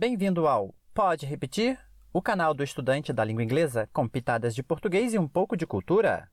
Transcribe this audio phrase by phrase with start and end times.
[0.00, 1.78] Bem-vindo ao Pode Repetir,
[2.10, 5.66] o canal do estudante da língua inglesa com pitadas de português e um pouco de
[5.66, 6.26] cultura.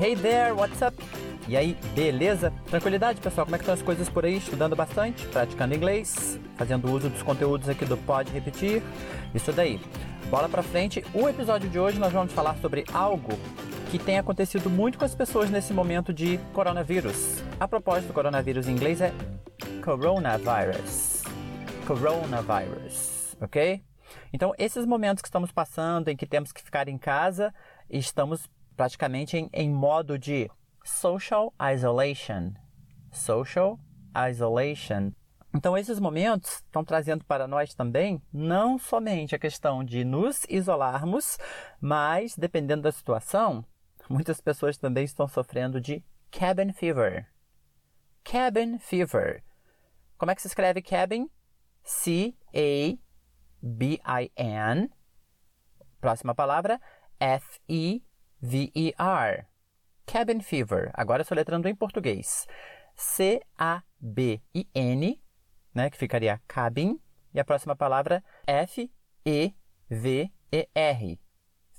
[0.00, 0.96] Hey there, what's up?
[1.46, 2.52] E aí, beleza?
[2.66, 3.46] Tranquilidade, pessoal?
[3.46, 4.38] Como é que estão as coisas por aí?
[4.38, 8.82] Estudando bastante, praticando inglês, fazendo uso dos conteúdos aqui do Pode Repetir.
[9.32, 9.80] Isso daí.
[10.28, 11.04] Bola pra frente.
[11.14, 13.38] O episódio de hoje nós vamos falar sobre algo
[13.92, 17.42] que tem acontecido muito com as pessoas nesse momento de coronavírus.
[17.60, 19.12] A propósito, coronavírus em inglês é
[19.84, 21.24] coronavirus.
[21.86, 23.84] Coronavirus, ok?
[24.32, 27.52] Então, esses momentos que estamos passando, em que temos que ficar em casa,
[27.90, 30.50] estamos praticamente em, em modo de
[30.82, 32.52] social isolation.
[33.10, 33.78] Social
[34.30, 35.12] isolation.
[35.54, 41.36] Então, esses momentos estão trazendo para nós também não somente a questão de nos isolarmos,
[41.78, 43.62] mas, dependendo da situação,
[44.08, 47.26] muitas pessoas também estão sofrendo de cabin fever.
[48.24, 49.42] Cabin fever.
[50.16, 51.28] Como é que se escreve cabin?
[51.82, 53.00] C-A-B-I-N.
[56.00, 56.80] Próxima palavra,
[57.18, 58.06] F-E-V-E-R.
[60.06, 60.90] Cabin fever.
[60.94, 62.46] Agora soletrando em português.
[62.96, 63.92] C-A-B-I-N,
[65.74, 67.00] né, que ficaria cabin.
[67.34, 69.52] E a próxima palavra, F-E-V-E-R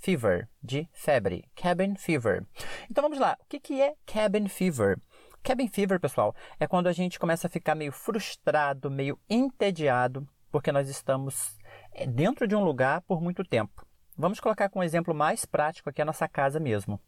[0.04, 2.46] fever, de febre, cabin fever.
[2.92, 5.00] Então vamos lá, o que, que é cabin fever?
[5.42, 10.74] Cabin fever, pessoal, é quando a gente começa a ficar meio frustrado, meio entediado, porque
[10.74, 11.58] nós estamos
[11.94, 13.88] eh, dentro de um lugar por muito tempo.
[14.18, 17.00] Vamos colocar com um exemplo mais prático aqui a nossa casa mesmo.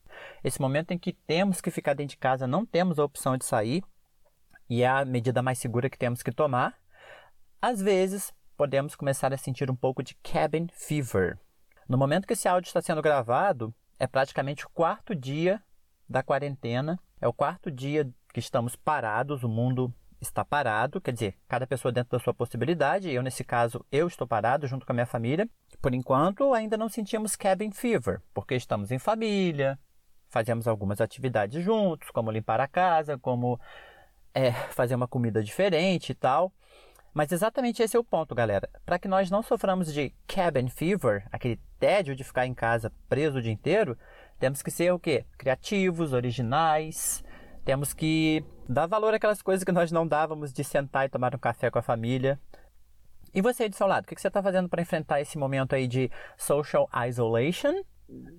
[0.42, 3.44] Esse momento em que temos que ficar dentro de casa, não temos a opção de
[3.44, 3.84] sair,
[4.70, 6.74] e é a medida mais segura que temos que tomar.
[7.62, 11.38] Às vezes, podemos começar a sentir um pouco de cabin fever.
[11.88, 15.62] No momento que esse áudio está sendo gravado, é praticamente o quarto dia
[16.10, 21.36] da quarentena, é o quarto dia que estamos parados, o mundo está parado, quer dizer,
[21.48, 24.96] cada pessoa dentro da sua possibilidade, eu nesse caso, eu estou parado junto com a
[24.96, 25.48] minha família.
[25.82, 29.78] Por enquanto, ainda não sentimos cabin fever, porque estamos em família,
[30.30, 33.60] fazemos algumas atividades juntos, como limpar a casa, como
[34.34, 36.52] é, fazer uma comida diferente e tal.
[37.16, 38.70] Mas exatamente esse é o ponto, galera.
[38.86, 43.40] Para que nós não soframos de cabin fever, aquele tédio de ficar em casa preso
[43.40, 43.98] o dia inteiro,
[44.38, 45.26] temos que ser o quê?
[45.38, 47.24] Criativos, originais.
[47.64, 51.40] Temos que dar valor àquelas coisas que nós não dávamos de sentar e tomar um
[51.40, 52.38] café com a família.
[53.34, 55.74] E você aí do seu lado, o que você está fazendo para enfrentar esse momento
[55.74, 57.82] aí de social isolation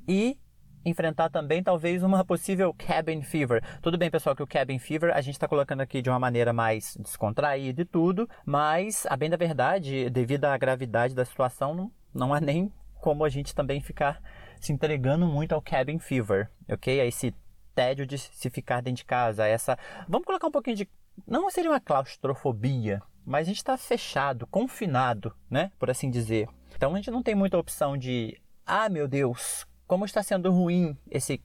[0.06, 0.38] e
[0.86, 3.62] enfrentar também talvez uma possível cabin fever.
[3.82, 6.52] Tudo bem, pessoal, que o cabin fever a gente está colocando aqui de uma maneira
[6.52, 11.92] mais descontraída e tudo, mas a bem da verdade, devido à gravidade da situação, não,
[12.14, 14.22] não há nem como a gente também ficar
[14.60, 17.00] se entregando muito ao cabin fever, ok?
[17.00, 17.34] A esse
[17.74, 19.76] tédio de se ficar dentro de casa, essa...
[20.08, 20.88] Vamos colocar um pouquinho de...
[21.26, 25.72] Não seria uma claustrofobia, mas a gente está fechado, confinado, né?
[25.78, 26.48] Por assim dizer.
[26.74, 28.40] Então a gente não tem muita opção de...
[28.64, 31.42] Ah, meu Deus, como está sendo ruim esse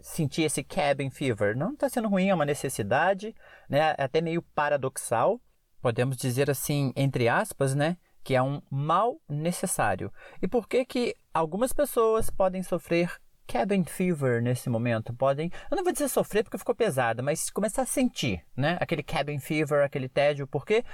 [0.00, 1.56] sentir esse cabin fever?
[1.56, 3.34] Não está sendo ruim, é uma necessidade,
[3.68, 3.94] né?
[3.96, 5.40] É até meio paradoxal.
[5.80, 7.96] Podemos dizer assim, entre aspas, né?
[8.22, 10.12] Que é um mal necessário.
[10.42, 13.10] E por que que algumas pessoas podem sofrer
[13.46, 15.14] cabin fever nesse momento?
[15.14, 18.76] Podem, eu não vou dizer sofrer porque ficou pesada, mas começar a sentir, né?
[18.80, 20.46] Aquele cabin fever, aquele tédio.
[20.46, 20.84] Por quê?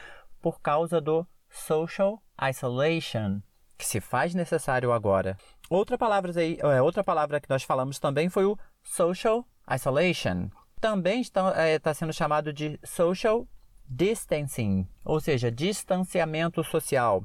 [0.41, 3.41] Por causa do social isolation,
[3.77, 5.37] que se faz necessário agora.
[5.73, 10.49] Outra palavra, aí, é, outra palavra que nós falamos também foi o social isolation.
[10.81, 13.47] Também está, é, está sendo chamado de social
[13.87, 17.25] distancing, ou seja, distanciamento social,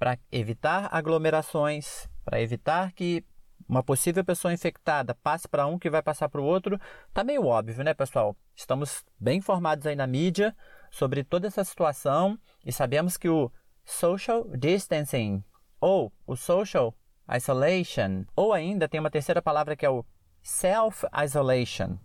[0.00, 3.24] para evitar aglomerações, para evitar que
[3.68, 6.76] uma possível pessoa infectada passe para um que vai passar para o outro.
[7.14, 8.36] Tá meio óbvio, né, pessoal?
[8.52, 10.56] Estamos bem informados aí na mídia
[10.90, 13.48] sobre toda essa situação e sabemos que o
[13.84, 15.44] social distancing
[15.80, 16.96] ou o social
[17.36, 20.04] isolation, ou ainda tem uma terceira palavra que é o
[20.42, 21.96] self-isolation.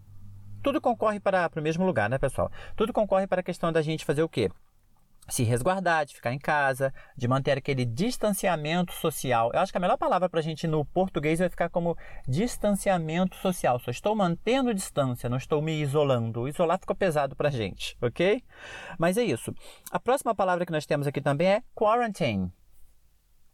[0.61, 2.51] Tudo concorre para, para o mesmo lugar, né, pessoal?
[2.75, 4.49] Tudo concorre para a questão da gente fazer o quê?
[5.27, 9.51] se resguardar, de ficar em casa, de manter aquele distanciamento social.
[9.53, 11.97] Eu acho que a melhor palavra para a gente no português vai ficar como
[12.27, 13.79] distanciamento social.
[13.79, 16.47] Só estou mantendo distância, não estou me isolando.
[16.47, 18.43] Isolar ficou pesado para a gente, ok?
[18.99, 19.53] Mas é isso.
[19.91, 22.51] A próxima palavra que nós temos aqui também é quarantine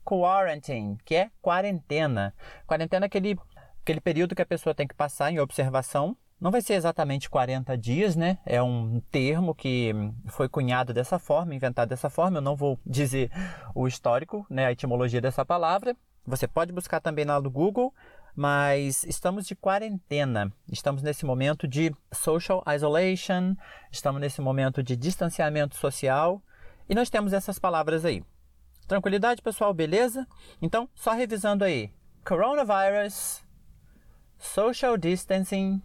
[0.04, 2.34] quarantine, que é quarentena.
[2.68, 3.38] Quarentena é aquele,
[3.82, 6.16] aquele período que a pessoa tem que passar em observação.
[6.40, 8.40] Não vai ser exatamente 40 dias, né?
[8.46, 9.94] É um termo que
[10.28, 12.38] foi cunhado dessa forma, inventado dessa forma.
[12.38, 13.30] Eu não vou dizer
[13.76, 15.96] o histórico, né, a etimologia dessa palavra.
[16.26, 17.94] Você pode buscar também lá no Google.
[18.36, 20.52] mas estamos de quarentena.
[20.72, 23.56] Estamos nesse momento de social isolation,
[23.92, 26.42] estamos nesse momento de distanciamento social
[26.88, 28.24] e nós temos essas palavras aí.
[28.92, 30.28] Tranquilidade, pessoal, beleza?
[30.62, 31.94] Então, só revisando aí:
[32.28, 33.42] coronavirus,
[34.38, 35.82] social distancing,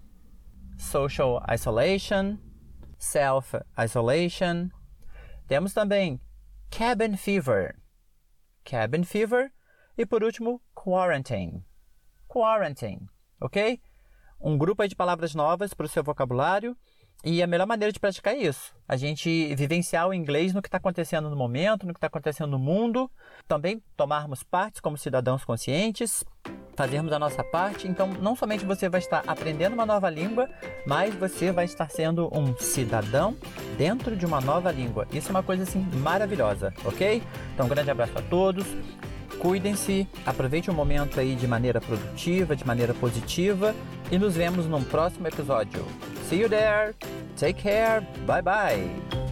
[0.76, 2.36] social isolation,
[2.98, 4.70] self isolation.
[5.46, 6.20] Temos também
[6.68, 7.80] cabin fever,
[8.64, 9.52] cabin fever
[9.96, 11.64] e por último quarantine,
[12.26, 13.08] quarantine,
[13.40, 13.80] ok?
[14.40, 16.76] Um grupo de palavras novas para o seu vocabulário
[17.24, 18.72] e a melhor maneira de praticar é isso.
[18.88, 22.50] A gente vivenciar o inglês no que está acontecendo no momento, no que está acontecendo
[22.50, 23.10] no mundo.
[23.48, 26.24] Também tomarmos parte como cidadãos conscientes,
[26.76, 27.88] fazermos a nossa parte.
[27.88, 30.48] Então, não somente você vai estar aprendendo uma nova língua,
[30.86, 33.36] mas você vai estar sendo um cidadão
[33.76, 35.08] dentro de uma nova língua.
[35.12, 37.22] Isso é uma coisa assim maravilhosa, ok?
[37.54, 38.66] Então, um grande abraço a todos.
[39.40, 43.74] Cuidem-se, aproveite o momento aí de maneira produtiva, de maneira positiva
[44.10, 45.84] e nos vemos num próximo episódio.
[46.26, 46.94] See you there.
[47.36, 48.00] Take care.
[48.26, 49.25] Bye bye.